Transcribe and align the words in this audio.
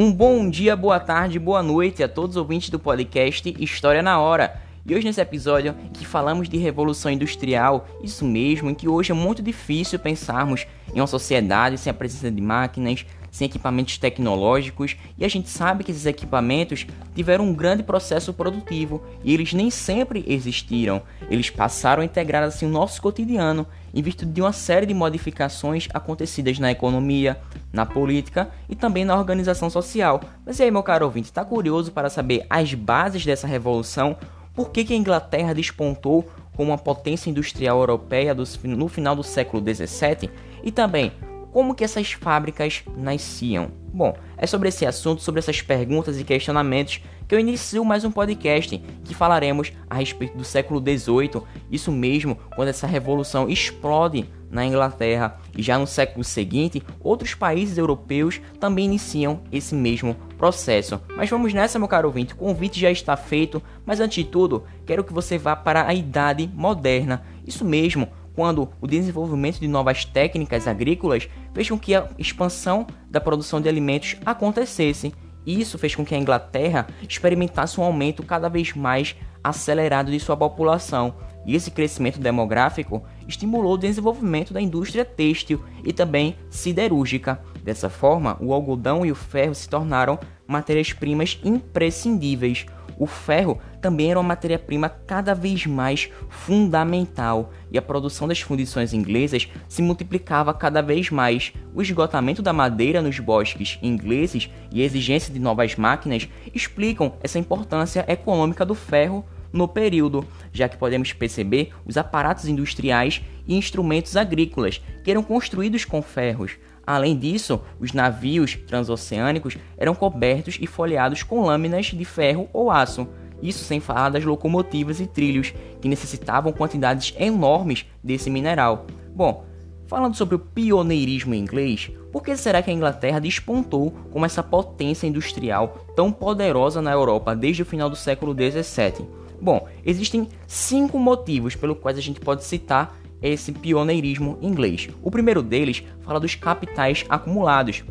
Um 0.00 0.12
bom 0.12 0.48
dia, 0.48 0.76
boa 0.76 1.00
tarde, 1.00 1.40
boa 1.40 1.60
noite 1.60 2.04
a 2.04 2.08
todos 2.08 2.36
os 2.36 2.40
ouvintes 2.40 2.70
do 2.70 2.78
podcast 2.78 3.52
História 3.58 4.00
na 4.00 4.20
Hora. 4.20 4.62
E 4.88 4.94
hoje 4.94 5.04
nesse 5.04 5.20
episódio 5.20 5.74
que 5.92 6.06
falamos 6.06 6.48
de 6.48 6.56
revolução 6.56 7.12
industrial, 7.12 7.86
isso 8.02 8.24
mesmo, 8.24 8.70
em 8.70 8.74
que 8.74 8.88
hoje 8.88 9.12
é 9.12 9.14
muito 9.14 9.42
difícil 9.42 9.98
pensarmos 9.98 10.66
em 10.94 10.98
uma 10.98 11.06
sociedade 11.06 11.76
sem 11.76 11.90
a 11.90 11.94
presença 11.94 12.30
de 12.30 12.40
máquinas, 12.40 13.04
sem 13.30 13.44
equipamentos 13.44 13.98
tecnológicos, 13.98 14.96
e 15.18 15.26
a 15.26 15.28
gente 15.28 15.50
sabe 15.50 15.84
que 15.84 15.90
esses 15.90 16.06
equipamentos 16.06 16.86
tiveram 17.14 17.44
um 17.44 17.52
grande 17.52 17.82
processo 17.82 18.32
produtivo 18.32 19.02
e 19.22 19.34
eles 19.34 19.52
nem 19.52 19.70
sempre 19.70 20.24
existiram. 20.26 21.02
Eles 21.28 21.50
passaram 21.50 22.00
a 22.00 22.06
integrar 22.06 22.42
assim 22.42 22.64
o 22.64 22.70
nosso 22.70 23.02
cotidiano 23.02 23.66
em 23.92 24.00
virtude 24.00 24.32
de 24.32 24.40
uma 24.40 24.54
série 24.54 24.86
de 24.86 24.94
modificações 24.94 25.86
acontecidas 25.92 26.58
na 26.58 26.70
economia, 26.70 27.38
na 27.70 27.84
política 27.84 28.48
e 28.70 28.74
também 28.74 29.04
na 29.04 29.18
organização 29.18 29.68
social. 29.68 30.22
Mas 30.46 30.58
e 30.58 30.62
aí, 30.62 30.70
meu 30.70 30.82
caro 30.82 31.04
ouvinte, 31.04 31.28
está 31.28 31.44
curioso 31.44 31.92
para 31.92 32.08
saber 32.08 32.46
as 32.48 32.72
bases 32.72 33.26
dessa 33.26 33.46
revolução? 33.46 34.16
Por 34.58 34.70
que, 34.70 34.84
que 34.84 34.92
a 34.92 34.96
Inglaterra 34.96 35.54
despontou 35.54 36.28
como 36.56 36.72
uma 36.72 36.76
potência 36.76 37.30
industrial 37.30 37.78
europeia 37.78 38.34
no 38.34 38.88
final 38.88 39.14
do 39.14 39.22
século 39.22 39.62
XVII? 39.62 40.28
E 40.64 40.72
também, 40.72 41.12
como 41.58 41.74
que 41.74 41.82
essas 41.82 42.12
fábricas 42.12 42.84
nasciam? 42.96 43.72
Bom, 43.92 44.16
é 44.36 44.46
sobre 44.46 44.68
esse 44.68 44.86
assunto, 44.86 45.22
sobre 45.22 45.40
essas 45.40 45.60
perguntas 45.60 46.16
e 46.16 46.22
questionamentos 46.22 47.00
que 47.26 47.34
eu 47.34 47.40
inicio 47.40 47.84
mais 47.84 48.04
um 48.04 48.12
podcast 48.12 48.78
que 49.02 49.12
falaremos 49.12 49.72
a 49.90 49.96
respeito 49.96 50.38
do 50.38 50.44
século 50.44 50.80
XVIII, 50.80 51.42
isso 51.68 51.90
mesmo, 51.90 52.36
quando 52.54 52.68
essa 52.68 52.86
revolução 52.86 53.48
explode 53.48 54.24
na 54.48 54.64
Inglaterra 54.64 55.36
e 55.56 55.60
já 55.60 55.76
no 55.76 55.86
século 55.86 56.22
seguinte, 56.22 56.80
outros 57.00 57.34
países 57.34 57.76
europeus 57.76 58.40
também 58.60 58.84
iniciam 58.84 59.40
esse 59.50 59.74
mesmo 59.74 60.14
processo. 60.38 61.00
Mas 61.16 61.28
vamos 61.28 61.52
nessa, 61.52 61.76
meu 61.76 61.88
caro 61.88 62.06
ouvinte, 62.06 62.34
o 62.34 62.36
convite 62.36 62.78
já 62.78 62.90
está 62.90 63.16
feito, 63.16 63.60
mas 63.84 63.98
antes 63.98 64.24
de 64.24 64.30
tudo, 64.30 64.62
quero 64.86 65.02
que 65.02 65.12
você 65.12 65.36
vá 65.36 65.56
para 65.56 65.88
a 65.88 65.92
idade 65.92 66.48
moderna. 66.54 67.24
Isso 67.44 67.64
mesmo, 67.64 68.08
quando 68.38 68.68
o 68.80 68.86
desenvolvimento 68.86 69.58
de 69.58 69.66
novas 69.66 70.04
técnicas 70.04 70.68
agrícolas 70.68 71.28
fez 71.52 71.68
com 71.68 71.76
que 71.76 71.92
a 71.92 72.06
expansão 72.16 72.86
da 73.10 73.20
produção 73.20 73.60
de 73.60 73.68
alimentos 73.68 74.14
acontecesse. 74.24 75.12
Isso 75.44 75.76
fez 75.76 75.96
com 75.96 76.04
que 76.04 76.14
a 76.14 76.18
Inglaterra 76.18 76.86
experimentasse 77.02 77.80
um 77.80 77.82
aumento 77.82 78.22
cada 78.22 78.48
vez 78.48 78.72
mais 78.76 79.16
acelerado 79.42 80.12
de 80.12 80.20
sua 80.20 80.36
população. 80.36 81.16
E 81.44 81.56
esse 81.56 81.72
crescimento 81.72 82.20
demográfico 82.20 83.02
estimulou 83.26 83.74
o 83.74 83.78
desenvolvimento 83.78 84.54
da 84.54 84.60
indústria 84.60 85.04
têxtil 85.04 85.60
e 85.82 85.92
também 85.92 86.36
siderúrgica. 86.48 87.42
Dessa 87.64 87.90
forma, 87.90 88.36
o 88.40 88.52
algodão 88.52 89.04
e 89.04 89.10
o 89.10 89.16
ferro 89.16 89.54
se 89.54 89.68
tornaram 89.68 90.16
matérias-primas 90.46 91.40
imprescindíveis. 91.42 92.66
O 92.98 93.06
ferro 93.06 93.60
também 93.80 94.10
era 94.10 94.18
uma 94.18 94.26
matéria-prima 94.28 94.88
cada 94.88 95.32
vez 95.32 95.64
mais 95.66 96.10
fundamental 96.28 97.52
e 97.70 97.78
a 97.78 97.82
produção 97.82 98.26
das 98.26 98.40
fundições 98.40 98.92
inglesas 98.92 99.48
se 99.68 99.80
multiplicava 99.80 100.52
cada 100.52 100.82
vez 100.82 101.08
mais. 101.08 101.52
O 101.72 101.80
esgotamento 101.80 102.42
da 102.42 102.52
madeira 102.52 103.00
nos 103.00 103.20
bosques 103.20 103.78
ingleses 103.80 104.50
e 104.72 104.82
a 104.82 104.84
exigência 104.84 105.32
de 105.32 105.38
novas 105.38 105.76
máquinas 105.76 106.28
explicam 106.52 107.12
essa 107.22 107.38
importância 107.38 108.04
econômica 108.08 108.66
do 108.66 108.74
ferro 108.74 109.24
no 109.52 109.68
período, 109.68 110.26
já 110.52 110.68
que 110.68 110.76
podemos 110.76 111.12
perceber 111.12 111.72
os 111.86 111.96
aparatos 111.96 112.46
industriais 112.46 113.22
e 113.46 113.56
instrumentos 113.56 114.16
agrícolas 114.16 114.82
que 115.04 115.10
eram 115.10 115.22
construídos 115.22 115.84
com 115.84 116.02
ferros. 116.02 116.56
Além 116.88 117.18
disso, 117.18 117.60
os 117.78 117.92
navios 117.92 118.56
transoceânicos 118.66 119.58
eram 119.76 119.94
cobertos 119.94 120.56
e 120.58 120.66
folheados 120.66 121.22
com 121.22 121.44
lâminas 121.44 121.84
de 121.84 122.02
ferro 122.02 122.48
ou 122.50 122.70
aço. 122.70 123.06
Isso 123.42 123.62
sem 123.62 123.78
falar 123.78 124.08
das 124.08 124.24
locomotivas 124.24 124.98
e 124.98 125.06
trilhos, 125.06 125.52
que 125.82 125.88
necessitavam 125.88 126.50
quantidades 126.50 127.12
enormes 127.18 127.84
desse 128.02 128.30
mineral. 128.30 128.86
Bom, 129.14 129.44
falando 129.86 130.16
sobre 130.16 130.36
o 130.36 130.38
pioneirismo 130.38 131.34
inglês, 131.34 131.90
por 132.10 132.22
que 132.22 132.34
será 132.38 132.62
que 132.62 132.70
a 132.70 132.74
Inglaterra 132.74 133.20
despontou 133.20 133.90
como 134.10 134.24
essa 134.24 134.42
potência 134.42 135.06
industrial 135.06 135.84
tão 135.94 136.10
poderosa 136.10 136.80
na 136.80 136.92
Europa 136.92 137.36
desde 137.36 137.60
o 137.60 137.66
final 137.66 137.90
do 137.90 137.96
século 137.96 138.32
XVII? 138.32 139.06
Bom, 139.38 139.68
existem 139.84 140.26
cinco 140.46 140.98
motivos 140.98 141.54
pelos 141.54 141.78
quais 141.80 141.98
a 141.98 142.00
gente 142.00 142.18
pode 142.18 142.44
citar 142.44 142.98
esse 143.22 143.52
pioneirismo 143.52 144.38
inglês. 144.40 144.88
O 145.02 145.10
primeiro 145.10 145.42
deles 145.42 145.82
fala 146.02 146.20
dos 146.20 146.34
capitais 146.34 147.04
acumulados, 147.08 147.84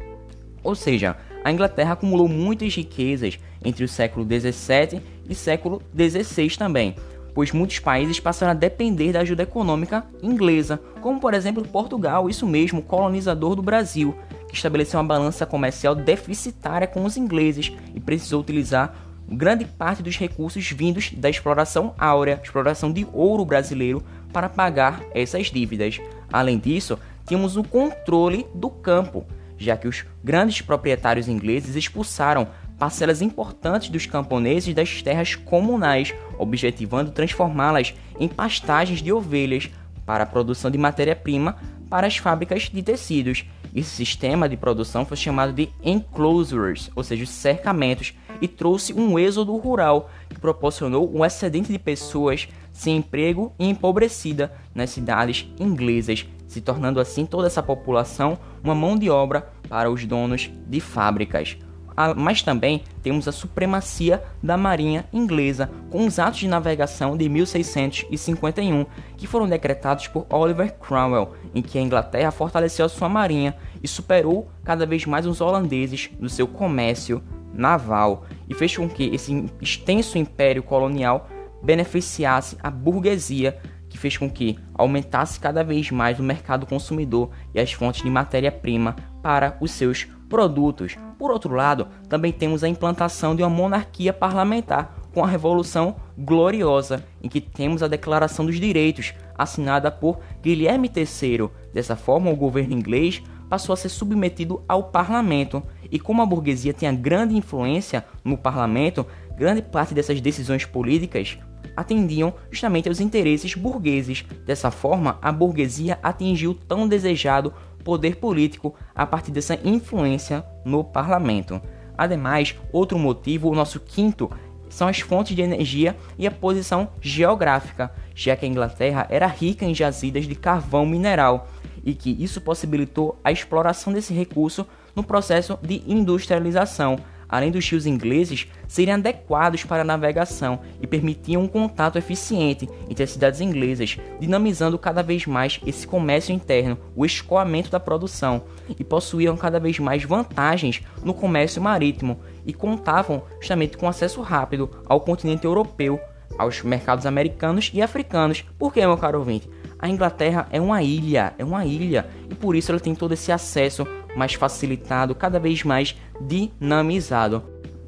ou 0.63 0.75
seja, 0.75 1.15
a 1.43 1.51
Inglaterra 1.51 1.93
acumulou 1.93 2.27
muitas 2.27 2.75
riquezas 2.75 3.39
entre 3.63 3.83
o 3.83 3.87
século 3.87 4.25
17 4.25 5.01
e 5.29 5.35
século 5.35 5.81
16 5.93 6.57
também, 6.57 6.95
pois 7.33 7.51
muitos 7.51 7.79
países 7.79 8.19
passaram 8.19 8.51
a 8.51 8.55
depender 8.55 9.13
da 9.13 9.21
ajuda 9.21 9.43
econômica 9.43 10.05
inglesa, 10.21 10.81
como 11.01 11.19
por 11.19 11.33
exemplo 11.33 11.67
Portugal, 11.67 12.29
isso 12.29 12.45
mesmo, 12.45 12.81
colonizador 12.81 13.55
do 13.55 13.61
Brasil, 13.61 14.13
que 14.49 14.55
estabeleceu 14.55 14.99
uma 14.99 15.05
balança 15.05 15.45
comercial 15.45 15.95
deficitária 15.95 16.87
com 16.87 17.05
os 17.05 17.15
ingleses 17.15 17.71
e 17.93 17.99
precisou 17.99 18.41
utilizar 18.41 19.06
grande 19.35 19.65
parte 19.65 20.01
dos 20.01 20.17
recursos 20.17 20.69
vindos 20.71 21.11
da 21.11 21.29
exploração 21.29 21.93
áurea, 21.97 22.39
exploração 22.41 22.91
de 22.91 23.05
ouro 23.11 23.43
brasileiro, 23.43 24.03
para 24.31 24.47
pagar 24.47 25.01
essas 25.13 25.47
dívidas. 25.47 25.99
Além 26.31 26.57
disso, 26.57 26.97
tínhamos 27.25 27.57
o 27.57 27.63
controle 27.63 28.45
do 28.53 28.69
campo, 28.69 29.25
já 29.57 29.75
que 29.75 29.87
os 29.87 30.05
grandes 30.23 30.61
proprietários 30.61 31.27
ingleses 31.27 31.75
expulsaram 31.75 32.47
parcelas 32.77 33.21
importantes 33.21 33.89
dos 33.89 34.05
camponeses 34.05 34.73
das 34.73 35.01
terras 35.01 35.35
comunais, 35.35 36.13
objetivando 36.37 37.11
transformá-las 37.11 37.93
em 38.19 38.27
pastagens 38.27 39.01
de 39.01 39.11
ovelhas 39.11 39.69
para 40.05 40.23
a 40.23 40.27
produção 40.27 40.69
de 40.69 40.77
matéria-prima 40.77 41.57
para 41.89 42.07
as 42.07 42.17
fábricas 42.17 42.63
de 42.63 42.83
tecidos. 42.83 43.45
Esse 43.75 43.89
sistema 43.89 44.47
de 44.47 44.55
produção 44.55 45.05
foi 45.05 45.17
chamado 45.17 45.53
de 45.53 45.69
enclosures, 45.83 46.89
ou 46.95 47.03
seja, 47.03 47.25
cercamentos, 47.25 48.13
e 48.41 48.47
trouxe 48.47 48.93
um 48.93 49.17
êxodo 49.17 49.55
rural 49.55 50.09
que 50.29 50.39
proporcionou 50.39 51.11
um 51.13 51.23
excedente 51.23 51.71
de 51.71 51.79
pessoas 51.79 52.47
sem 52.71 52.97
emprego 52.97 53.53
e 53.57 53.67
empobrecida 53.67 54.53
nas 54.73 54.91
cidades 54.91 55.51
inglesas, 55.59 56.25
se 56.47 56.61
tornando 56.61 56.99
assim 56.99 57.25
toda 57.25 57.47
essa 57.47 57.63
população 57.63 58.37
uma 58.63 58.75
mão 58.75 58.95
de 58.95 59.09
obra 59.09 59.51
para 59.67 59.89
os 59.89 60.05
donos 60.05 60.49
de 60.67 60.79
fábricas. 60.79 61.57
Ah, 61.99 62.13
mas 62.13 62.43
também 62.43 62.83
temos 63.01 63.27
a 63.27 63.31
supremacia 63.31 64.23
da 64.43 64.55
marinha 64.55 65.05
inglesa, 65.11 65.71
com 65.89 66.05
os 66.05 66.19
atos 66.19 66.41
de 66.41 66.47
navegação 66.47 67.17
de 67.17 67.27
1651, 67.27 68.85
que 69.17 69.25
foram 69.25 69.49
decretados 69.49 70.07
por 70.07 70.27
Oliver 70.29 70.75
Cromwell, 70.77 71.33
em 71.55 71.61
que 71.63 71.79
a 71.79 71.81
Inglaterra 71.81 72.29
fortaleceu 72.29 72.85
a 72.85 72.89
sua 72.89 73.09
marinha 73.09 73.55
e 73.81 73.87
superou 73.87 74.47
cada 74.63 74.85
vez 74.85 75.07
mais 75.07 75.25
os 75.25 75.41
holandeses 75.41 76.11
no 76.19 76.29
seu 76.29 76.47
comércio 76.47 77.23
naval, 77.57 78.25
e 78.47 78.53
fez 78.53 78.75
com 78.77 78.87
que 78.87 79.05
esse 79.13 79.45
extenso 79.59 80.17
império 80.17 80.63
colonial 80.63 81.27
beneficiasse 81.61 82.57
a 82.61 82.69
burguesia, 82.69 83.57
que 83.89 83.97
fez 83.97 84.17
com 84.17 84.29
que 84.29 84.59
aumentasse 84.73 85.39
cada 85.39 85.63
vez 85.63 85.89
mais 85.91 86.19
o 86.19 86.23
mercado 86.23 86.65
consumidor 86.65 87.29
e 87.53 87.59
as 87.59 87.71
fontes 87.71 88.03
de 88.03 88.09
matéria-prima 88.09 88.95
para 89.21 89.57
os 89.59 89.71
seus 89.71 90.07
produtos. 90.29 90.95
Por 91.17 91.31
outro 91.31 91.55
lado, 91.55 91.87
também 92.07 92.31
temos 92.31 92.63
a 92.63 92.67
implantação 92.67 93.35
de 93.35 93.41
uma 93.41 93.49
monarquia 93.49 94.13
parlamentar 94.13 94.95
com 95.13 95.23
a 95.23 95.27
Revolução 95.27 95.95
Gloriosa, 96.17 97.03
em 97.23 97.29
que 97.29 97.41
temos 97.41 97.81
a 97.81 97.87
Declaração 97.87 98.45
dos 98.45 98.59
Direitos, 98.59 99.13
assinada 99.35 99.89
por 99.89 100.19
Guilherme 100.43 100.91
III. 100.95 101.49
Dessa 101.73 101.95
forma, 101.95 102.29
o 102.29 102.35
governo 102.35 102.73
inglês 102.73 103.23
passou 103.49 103.73
a 103.73 103.77
ser 103.77 103.89
submetido 103.89 104.61
ao 104.67 104.83
parlamento, 104.83 105.63
e 105.91 105.99
como 105.99 106.21
a 106.21 106.25
burguesia 106.25 106.73
tinha 106.73 106.91
grande 106.91 107.35
influência 107.35 108.05
no 108.23 108.37
parlamento, 108.37 109.05
grande 109.37 109.61
parte 109.61 109.93
dessas 109.93 110.19
decisões 110.21 110.65
políticas 110.65 111.37
atendiam 111.75 112.33
justamente 112.49 112.89
aos 112.89 112.99
interesses 112.99 113.53
burgueses. 113.53 114.25
Dessa 114.45 114.71
forma, 114.71 115.19
a 115.21 115.31
burguesia 115.31 115.99
atingiu 116.01 116.55
tão 116.55 116.87
desejado 116.87 117.53
poder 117.83 118.15
político 118.15 118.73
a 118.95 119.05
partir 119.05 119.31
dessa 119.31 119.59
influência 119.63 120.43
no 120.65 120.83
parlamento. 120.83 121.61
Ademais, 121.95 122.55
outro 122.71 122.97
motivo, 122.97 123.49
o 123.49 123.55
nosso 123.55 123.79
quinto, 123.79 124.29
são 124.69 124.87
as 124.87 124.99
fontes 124.99 125.35
de 125.35 125.41
energia 125.41 125.95
e 126.17 126.27
a 126.27 126.31
posição 126.31 126.89
geográfica, 126.99 127.91
já 128.13 128.35
que 128.35 128.45
a 128.45 128.49
Inglaterra 128.49 129.07
era 129.09 129.27
rica 129.27 129.63
em 129.63 129.73
jazidas 129.73 130.25
de 130.25 130.35
carvão 130.35 130.85
mineral 130.85 131.47
e 131.85 131.93
que 131.93 132.11
isso 132.21 132.41
possibilitou 132.41 133.17
a 133.23 133.31
exploração 133.31 133.93
desse 133.93 134.13
recurso 134.13 134.67
no 134.97 135.03
processo 135.03 135.59
de 135.61 135.83
industrialização. 135.87 136.97
além 137.29 137.51
dos 137.51 137.69
rios 137.69 137.85
ingleses, 137.85 138.47
serem 138.69 138.93
adequados 138.93 139.65
para 139.65 139.81
a 139.81 139.85
navegação 139.85 140.61
e 140.81 140.87
permitiam 140.87 141.43
um 141.43 141.47
contato 141.47 141.97
eficiente 141.97 142.69
entre 142.89 143.03
as 143.03 143.11
cidades 143.11 143.41
inglesas, 143.41 143.97
dinamizando 144.17 144.79
cada 144.79 145.03
vez 145.03 145.25
mais 145.25 145.59
esse 145.67 145.85
comércio 145.85 146.33
interno, 146.33 146.77
o 146.95 147.05
escoamento 147.05 147.69
da 147.69 147.81
produção, 147.81 148.43
e 148.79 148.81
possuíam 148.81 149.35
cada 149.35 149.59
vez 149.59 149.77
mais 149.77 150.05
vantagens 150.05 150.81
no 151.03 151.13
comércio 151.13 151.61
marítimo 151.61 152.17
e 152.45 152.53
contavam 152.53 153.21
justamente 153.41 153.75
com 153.75 153.89
acesso 153.89 154.21
rápido 154.21 154.69
ao 154.85 155.01
continente 155.01 155.43
europeu, 155.43 155.99
aos 156.37 156.61
mercados 156.61 157.05
americanos 157.05 157.71
e 157.73 157.81
africanos. 157.81 158.45
Por 158.57 158.71
que, 158.71 158.79
meu 158.79 158.97
caro 158.97 159.19
ouvinte? 159.19 159.49
A 159.77 159.89
Inglaterra 159.89 160.47
é 160.49 160.61
uma 160.61 160.81
ilha, 160.81 161.33
é 161.37 161.43
uma 161.43 161.65
ilha, 161.65 162.07
e 162.29 162.35
por 162.35 162.55
isso 162.55 162.71
ela 162.71 162.79
tem 162.79 162.95
todo 162.95 163.13
esse 163.13 163.33
acesso 163.33 163.85
mais 164.17 164.33
facilitado, 164.33 165.15
cada 165.15 165.39
vez 165.39 165.63
mais 165.63 165.95
dinamizado. 166.19 167.43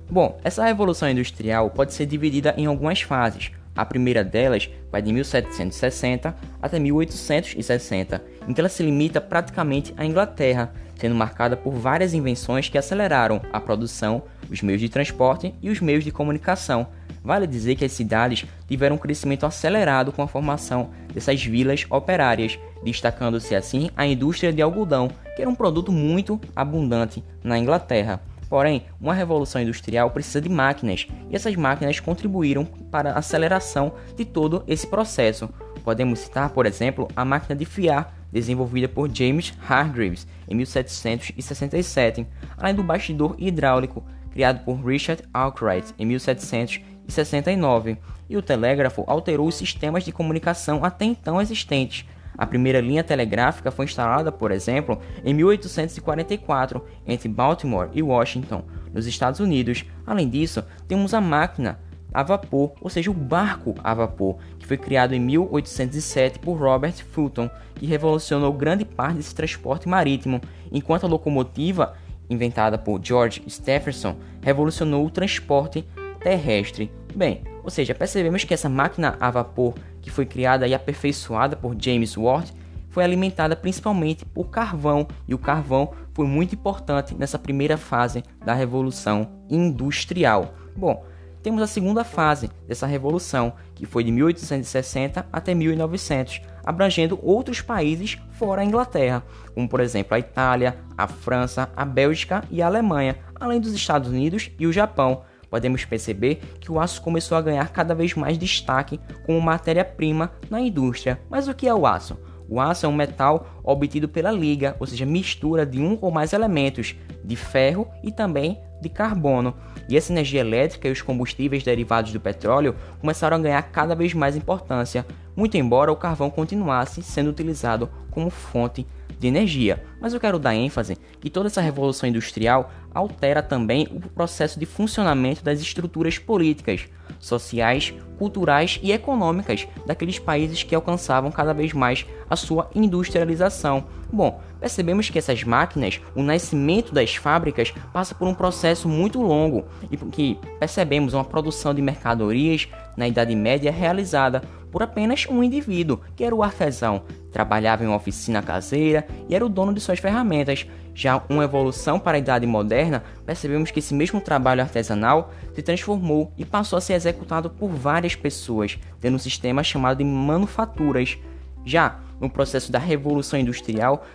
Bom, 0.09 0.39
essa 0.43 0.63
revolução 0.63 1.09
industrial 1.09 1.69
pode 1.69 1.93
ser 1.93 2.05
dividida 2.05 2.53
em 2.55 2.65
algumas 2.65 3.01
fases. 3.01 3.51
A 3.75 3.85
primeira 3.85 4.23
delas 4.23 4.69
vai 4.91 5.01
de 5.01 5.11
1760 5.13 6.35
até 6.61 6.79
1860, 6.79 8.23
em 8.47 8.53
que 8.53 8.59
ela 8.59 8.69
se 8.69 8.83
limita 8.83 9.21
praticamente 9.21 9.93
à 9.95 10.05
Inglaterra, 10.05 10.73
sendo 10.95 11.15
marcada 11.15 11.55
por 11.55 11.73
várias 11.73 12.13
invenções 12.13 12.67
que 12.67 12.77
aceleraram 12.77 13.41
a 13.53 13.59
produção, 13.59 14.23
os 14.51 14.61
meios 14.61 14.81
de 14.81 14.89
transporte 14.89 15.53
e 15.61 15.69
os 15.69 15.79
meios 15.79 16.03
de 16.03 16.11
comunicação. 16.11 16.87
Vale 17.23 17.47
dizer 17.47 17.75
que 17.75 17.85
as 17.85 17.91
cidades 17.91 18.45
tiveram 18.67 18.95
um 18.95 18.99
crescimento 18.99 19.45
acelerado 19.45 20.11
com 20.11 20.21
a 20.21 20.27
formação 20.27 20.89
dessas 21.13 21.43
vilas 21.43 21.85
operárias, 21.89 22.59
destacando-se 22.83 23.55
assim 23.55 23.89
a 23.95 24.05
indústria 24.05 24.51
de 24.51 24.61
algodão, 24.61 25.09
que 25.39 25.43
era 25.43 25.49
um 25.49 25.55
produto 25.55 25.89
muito 25.89 26.37
abundante 26.53 27.23
na 27.41 27.57
Inglaterra. 27.57 28.21
Porém, 28.49 28.83
uma 28.99 29.13
revolução 29.13 29.61
industrial 29.61 30.11
precisa 30.11 30.41
de 30.41 30.49
máquinas, 30.49 31.07
e 31.29 31.35
essas 31.35 31.55
máquinas 31.55 31.97
contribuíram 32.01 32.65
para 32.65 33.13
a 33.13 33.19
aceleração 33.19 33.93
de 34.17 34.25
todo 34.25 34.65
esse 34.67 34.85
processo. 34.85 35.47
Podemos 35.81 36.19
citar, 36.19 36.49
por 36.49 36.65
exemplo, 36.65 37.07
a 37.15 37.23
máquina 37.23 37.55
de 37.55 37.63
fiar, 37.63 38.13
desenvolvida 38.29 38.89
por 38.89 39.09
James 39.15 39.53
Hargreaves 39.65 40.27
em 40.45 40.55
1767, 40.55 42.27
além 42.57 42.75
do 42.75 42.83
bastidor 42.83 43.33
hidráulico, 43.37 44.03
criado 44.31 44.65
por 44.65 44.85
Richard 44.85 45.23
Arkwright 45.33 45.93
em 45.97 46.05
1769, 46.05 47.97
e 48.29 48.35
o 48.35 48.41
telégrafo 48.41 49.05
alterou 49.07 49.47
os 49.47 49.55
sistemas 49.55 50.03
de 50.03 50.11
comunicação 50.11 50.83
até 50.83 51.05
então 51.05 51.39
existentes, 51.39 52.05
a 52.39 52.47
primeira 52.47 52.79
linha 52.79 53.03
telegráfica 53.03 53.69
foi 53.69 53.83
instalada, 53.83 54.31
por 54.31 54.49
exemplo, 54.49 54.97
em 55.25 55.33
1844 55.33 56.81
entre 57.05 57.27
Baltimore 57.27 57.89
e 57.91 58.01
Washington, 58.01 58.63
nos 58.93 59.05
Estados 59.05 59.41
Unidos. 59.41 59.83
Além 60.07 60.29
disso, 60.29 60.63
temos 60.87 61.13
a 61.13 61.19
máquina 61.19 61.81
a 62.13 62.23
vapor, 62.23 62.71
ou 62.79 62.89
seja, 62.89 63.11
o 63.11 63.13
barco 63.13 63.75
a 63.83 63.93
vapor, 63.93 64.37
que 64.57 64.65
foi 64.65 64.77
criado 64.77 65.13
em 65.13 65.19
1807 65.19 66.39
por 66.39 66.53
Robert 66.53 67.03
Fulton, 67.11 67.49
que 67.75 67.85
revolucionou 67.85 68.53
grande 68.53 68.85
parte 68.85 69.17
desse 69.17 69.35
transporte 69.35 69.89
marítimo, 69.89 70.39
enquanto 70.71 71.05
a 71.05 71.09
locomotiva, 71.09 71.93
inventada 72.29 72.77
por 72.77 73.01
George 73.03 73.43
Stephenson, 73.49 74.15
revolucionou 74.41 75.05
o 75.05 75.09
transporte 75.09 75.85
terrestre. 76.19 76.91
Bem, 77.15 77.43
ou 77.63 77.69
seja, 77.69 77.95
percebemos 77.95 78.43
que 78.43 78.53
essa 78.53 78.69
máquina 78.69 79.17
a 79.19 79.31
vapor 79.31 79.73
que 80.01 80.09
foi 80.09 80.25
criada 80.25 80.67
e 80.67 80.73
aperfeiçoada 80.73 81.55
por 81.55 81.75
James 81.79 82.15
Watt, 82.17 82.53
foi 82.89 83.03
alimentada 83.03 83.55
principalmente 83.55 84.25
por 84.25 84.49
carvão, 84.49 85.07
e 85.27 85.33
o 85.33 85.37
carvão 85.37 85.93
foi 86.13 86.25
muito 86.25 86.55
importante 86.55 87.15
nessa 87.15 87.37
primeira 87.37 87.77
fase 87.77 88.23
da 88.43 88.53
Revolução 88.53 89.29
Industrial. 89.49 90.53
Bom, 90.75 91.05
temos 91.43 91.61
a 91.61 91.67
segunda 91.67 92.03
fase 92.03 92.49
dessa 92.67 92.85
revolução, 92.85 93.53
que 93.73 93.85
foi 93.85 94.03
de 94.03 94.11
1860 94.11 95.25
até 95.31 95.53
1900, 95.53 96.41
abrangendo 96.65 97.19
outros 97.21 97.61
países 97.61 98.17
fora 98.31 98.61
a 98.61 98.65
Inglaterra, 98.65 99.23
como 99.53 99.69
por 99.69 99.79
exemplo 99.79 100.15
a 100.15 100.19
Itália, 100.19 100.77
a 100.97 101.07
França, 101.07 101.69
a 101.77 101.85
Bélgica 101.85 102.43
e 102.51 102.61
a 102.61 102.67
Alemanha, 102.67 103.17
além 103.39 103.61
dos 103.61 103.73
Estados 103.73 104.09
Unidos 104.09 104.51
e 104.59 104.67
o 104.67 104.73
Japão, 104.73 105.23
podemos 105.49 105.85
perceber 105.85 106.35
que 106.59 106.71
o 106.71 106.79
aço 106.79 107.01
começou 107.01 107.37
a 107.37 107.41
ganhar 107.41 107.69
cada 107.69 107.95
vez 107.95 108.13
mais 108.13 108.37
destaque 108.37 108.99
como 109.25 109.41
matéria-prima 109.41 110.31
na 110.49 110.59
indústria. 110.59 111.19
Mas 111.29 111.47
o 111.47 111.53
que 111.53 111.67
é 111.67 111.73
o 111.73 111.85
aço? 111.85 112.17
O 112.47 112.59
aço 112.59 112.85
é 112.85 112.89
um 112.89 112.95
metal 112.95 113.61
obtido 113.63 114.09
pela 114.09 114.31
liga, 114.31 114.75
ou 114.79 114.87
seja, 114.87 115.05
mistura 115.05 115.65
de 115.65 115.79
um 115.79 115.97
ou 116.01 116.09
mais 116.09 116.33
elementos 116.33 116.95
de 117.23 117.35
ferro 117.35 117.87
e 118.03 118.11
também 118.11 118.59
de 118.81 118.89
carbono. 118.89 119.53
E 119.87 119.97
essa 119.97 120.11
energia 120.11 120.41
elétrica 120.41 120.87
e 120.87 120.91
os 120.91 121.01
combustíveis 121.01 121.63
derivados 121.63 122.11
do 122.11 122.19
petróleo 122.19 122.75
começaram 122.99 123.37
a 123.37 123.39
ganhar 123.39 123.61
cada 123.63 123.95
vez 123.95 124.13
mais 124.13 124.35
importância, 124.35 125.05
muito 125.35 125.57
embora 125.57 125.91
o 125.91 125.95
carvão 125.95 126.29
continuasse 126.29 127.01
sendo 127.01 127.29
utilizado 127.29 127.89
como 128.11 128.29
fonte 128.29 128.85
de 129.19 129.27
energia. 129.27 129.83
Mas 129.99 130.13
eu 130.13 130.19
quero 130.19 130.39
dar 130.39 130.55
ênfase 130.55 130.97
que 131.19 131.29
toda 131.29 131.47
essa 131.47 131.61
revolução 131.61 132.07
industrial 132.07 132.71
altera 132.93 133.43
também 133.43 133.87
o 133.91 133.99
processo 133.99 134.59
de 134.59 134.65
funcionamento 134.65 135.43
das 135.43 135.59
estruturas 135.59 136.17
políticas, 136.17 136.87
sociais, 137.19 137.93
culturais 138.17 138.79
e 138.81 138.91
econômicas 138.91 139.67
daqueles 139.85 140.17
países 140.17 140.63
que 140.63 140.73
alcançavam 140.73 141.31
cada 141.31 141.53
vez 141.53 141.73
mais 141.73 142.05
a 142.29 142.35
sua 142.35 142.69
industrialização. 142.73 143.85
Bom, 144.11 144.41
percebemos 144.59 145.09
que 145.09 145.17
essas 145.17 145.43
máquinas, 145.43 146.01
o 146.15 146.21
nascimento 146.21 146.93
das 146.93 147.15
fábricas, 147.15 147.73
passa 147.93 148.13
por 148.13 148.27
um 148.27 148.33
processo 148.33 148.87
muito 148.87 149.21
longo 149.21 149.65
e 149.89 149.97
que 149.97 150.37
percebemos 150.59 151.13
uma 151.13 151.23
produção 151.23 151.73
de 151.73 151.81
mercadorias 151.81 152.67
na 152.95 153.07
Idade 153.07 153.35
Média 153.35 153.71
realizada 153.71 154.41
por 154.71 154.83
apenas 154.83 155.25
um 155.29 155.43
indivíduo, 155.43 155.99
que 156.15 156.23
era 156.23 156.35
o 156.35 156.43
artesão. 156.43 157.03
Trabalhava 157.31 157.83
em 157.83 157.87
uma 157.87 157.95
oficina 157.95 158.41
caseira 158.41 159.07
e 159.27 159.35
era 159.35 159.45
o 159.45 159.49
dono 159.49 159.73
de 159.73 159.79
suas 159.79 159.99
ferramentas. 159.99 160.65
Já 160.93 161.23
uma 161.29 161.43
evolução 161.43 161.99
para 161.99 162.17
a 162.17 162.19
Idade 162.19 162.45
Moderna, 162.45 163.03
percebemos 163.25 163.71
que 163.71 163.79
esse 163.79 163.93
mesmo 163.93 164.19
trabalho 164.19 164.61
artesanal 164.61 165.31
se 165.53 165.61
transformou 165.61 166.31
e 166.37 166.43
passou 166.43 166.77
a 166.77 166.81
ser 166.81 166.93
executado 166.93 167.49
por 167.49 167.69
várias 167.69 168.15
pessoas, 168.15 168.77
tendo 168.99 169.15
um 169.15 169.19
sistema 169.19 169.63
chamado 169.63 169.99
de 169.99 170.03
manufaturas. 170.03 171.17
Já 171.65 171.99
no 172.19 172.29
processo 172.29 172.71
da 172.71 172.79
Revolução 172.79 173.39
Industrial, 173.39 174.05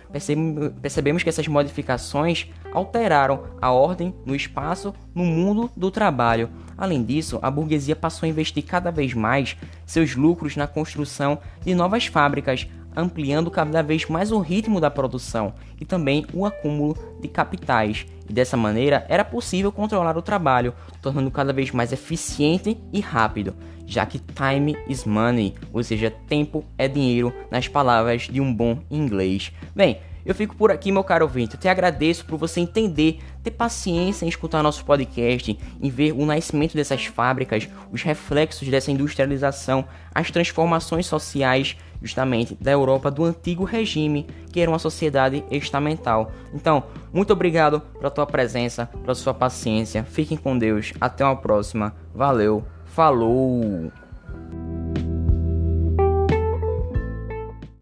percebemos 0.81 1.23
que 1.23 1.29
essas 1.29 1.47
modificações 1.47 2.47
alteraram 2.71 3.43
a 3.61 3.71
ordem 3.71 4.13
no 4.25 4.35
espaço 4.35 4.93
no 5.13 5.23
mundo 5.25 5.71
do 5.75 5.89
trabalho. 5.89 6.49
Além 6.77 7.03
disso, 7.03 7.39
a 7.41 7.49
burguesia 7.49 7.95
passou 7.95 8.27
a 8.27 8.29
investir 8.29 8.63
cada 8.63 8.91
vez 8.91 9.13
mais 9.13 9.55
seus 9.85 10.15
lucros 10.15 10.55
na 10.55 10.67
construção 10.67 11.39
de 11.63 11.73
novas 11.73 12.05
fábricas, 12.05 12.67
ampliando 12.95 13.51
cada 13.51 13.81
vez 13.81 14.07
mais 14.07 14.31
o 14.31 14.39
ritmo 14.39 14.79
da 14.79 14.89
produção 14.89 15.53
e 15.79 15.85
também 15.85 16.25
o 16.33 16.45
acúmulo 16.45 16.97
de 17.21 17.27
capitais. 17.27 18.05
E 18.29 18.33
dessa 18.33 18.57
maneira 18.57 19.05
era 19.09 19.23
possível 19.23 19.71
controlar 19.71 20.17
o 20.17 20.21
trabalho, 20.21 20.73
tornando 21.01 21.29
cada 21.29 21.53
vez 21.53 21.71
mais 21.71 21.91
eficiente 21.91 22.77
e 22.91 22.99
rápido, 22.99 23.53
já 23.85 24.05
que 24.05 24.19
time 24.19 24.75
is 24.87 25.05
money, 25.05 25.53
ou 25.71 25.83
seja, 25.83 26.11
tempo 26.27 26.65
é 26.77 26.87
dinheiro, 26.87 27.33
nas 27.51 27.67
palavras 27.67 28.23
de 28.23 28.41
um 28.41 28.53
bom 28.53 28.79
inglês. 28.89 29.51
Bem, 29.75 29.99
eu 30.25 30.33
fico 30.33 30.55
por 30.55 30.71
aqui, 30.71 30.91
meu 30.91 31.03
caro 31.03 31.25
ouvinte. 31.25 31.53
Eu 31.53 31.59
te 31.59 31.67
agradeço 31.67 32.25
por 32.25 32.37
você 32.39 32.59
entender, 32.59 33.19
ter 33.43 33.51
paciência 33.51 34.25
em 34.25 34.27
escutar 34.27 34.63
nosso 34.63 34.83
podcast, 34.83 35.57
em 35.79 35.89
ver 35.89 36.13
o 36.13 36.25
nascimento 36.25 36.75
dessas 36.75 37.05
fábricas, 37.05 37.69
os 37.91 38.01
reflexos 38.01 38.67
dessa 38.67 38.91
industrialização, 38.91 39.85
as 40.13 40.31
transformações 40.31 41.05
sociais, 41.05 41.77
justamente, 42.01 42.57
da 42.59 42.71
Europa 42.71 43.11
do 43.11 43.23
antigo 43.23 43.63
regime, 43.63 44.25
que 44.51 44.59
era 44.59 44.71
uma 44.71 44.79
sociedade 44.79 45.43
estamental. 45.51 46.31
Então, 46.51 46.85
muito 47.13 47.31
obrigado 47.31 47.79
pela 47.79 48.09
tua 48.09 48.25
presença, 48.25 48.87
pela 49.01 49.13
sua 49.13 49.33
paciência. 49.33 50.03
Fiquem 50.03 50.37
com 50.37 50.57
Deus. 50.57 50.91
Até 50.99 51.23
uma 51.23 51.35
próxima. 51.35 51.95
Valeu. 52.15 52.65
Falou! 52.95 53.91